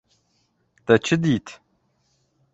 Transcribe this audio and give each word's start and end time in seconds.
Te 0.85 0.95
çi 1.05 1.15
dît? 1.23 1.49